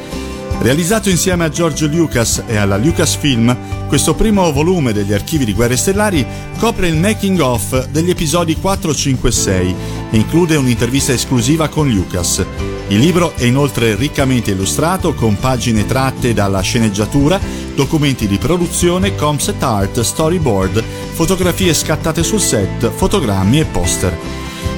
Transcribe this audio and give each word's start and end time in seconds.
Realizzato 0.59 1.09
insieme 1.09 1.43
a 1.43 1.49
George 1.49 1.85
Lucas 1.87 2.43
e 2.47 2.55
alla 2.55 2.77
Lucasfilm, 2.77 3.87
questo 3.87 4.15
primo 4.15 4.51
volume 4.51 4.93
degli 4.93 5.13
archivi 5.13 5.45
di 5.45 5.53
Guerre 5.53 5.75
Stellari 5.75 6.25
copre 6.57 6.87
il 6.87 6.95
making 6.95 7.39
of 7.39 7.89
degli 7.89 8.09
episodi 8.09 8.55
4, 8.55 8.95
5 8.95 9.29
e 9.29 9.31
6 9.31 9.75
include 10.15 10.55
un'intervista 10.55 11.13
esclusiva 11.13 11.67
con 11.67 11.89
Lucas. 11.89 12.45
Il 12.87 12.99
libro 12.99 13.33
è 13.35 13.45
inoltre 13.45 13.95
riccamente 13.95 14.51
illustrato 14.51 15.13
con 15.13 15.37
pagine 15.37 15.85
tratte 15.85 16.33
dalla 16.33 16.61
sceneggiatura, 16.61 17.39
documenti 17.73 18.27
di 18.27 18.37
produzione, 18.37 19.15
concept 19.15 19.63
art, 19.63 19.99
storyboard, 20.01 20.83
fotografie 21.13 21.73
scattate 21.73 22.23
sul 22.23 22.39
set, 22.39 22.89
fotogrammi 22.89 23.59
e 23.59 23.65
poster. 23.65 24.17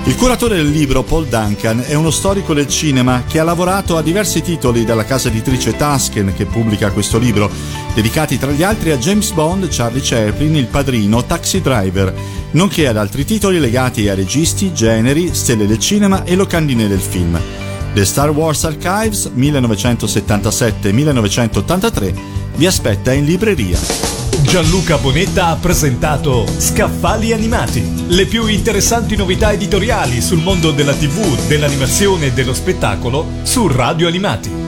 Il 0.08 0.16
curatore 0.16 0.56
del 0.56 0.70
libro, 0.70 1.04
Paul 1.04 1.28
Duncan, 1.28 1.84
è 1.86 1.94
uno 1.94 2.12
storico 2.12 2.54
del 2.54 2.70
cinema 2.70 3.26
che 3.28 3.40
ha 3.40 3.44
lavorato 3.44 3.98
a 3.98 4.02
diversi 4.02 4.42
titoli 4.42 4.86
dalla 4.86 5.04
casa 5.04 5.28
editrice 5.28 5.76
Tusken 5.76 6.34
che 6.34 6.46
pubblica 6.46 6.92
questo 6.92 7.18
libro, 7.18 7.52
dedicati 7.94 8.40
tra 8.40 8.52
gli 8.52 8.64
altri 8.64 8.92
a 8.92 8.98
James 8.98 9.32
Bond, 9.32 9.68
Charlie 9.70 10.02
Chaplin, 10.02 10.56
Il 10.56 10.68
Padrino, 10.68 11.26
Taxi 11.26 11.60
Driver, 11.60 12.14
nonché 12.52 12.88
ad 12.88 12.98
altri 12.98 13.26
titoli 13.26 13.59
legati 13.59 14.08
a 14.09 14.14
registi, 14.14 14.72
generi, 14.73 15.34
stelle 15.34 15.66
del 15.67 15.80
cinema 15.80 16.23
e 16.23 16.36
locandine 16.36 16.88
del 16.88 17.00
film. 17.00 17.38
The 17.94 18.05
Star 18.05 18.30
Wars 18.30 18.64
Archives 18.64 19.32
1977-1983 19.36 22.14
vi 22.55 22.66
aspetta 22.66 23.11
in 23.14 23.26
libreria. 23.26 23.77
Gianluca 24.42 24.98
Bonetta 24.98 25.48
ha 25.48 25.55
presentato 25.55 26.45
Scaffali 26.58 27.33
Animati, 27.33 28.05
le 28.08 28.26
più 28.27 28.48
interessanti 28.48 29.16
novità 29.16 29.52
editoriali 29.52 30.22
sul 30.22 30.42
mondo 30.42 30.72
della 30.72 30.93
TV, 30.93 31.48
dell'animazione 31.48 32.27
e 32.27 32.32
dello 32.32 32.54
spettacolo 32.54 33.26
su 33.43 33.67
Radio 33.67 34.08
Animati. 34.08 34.67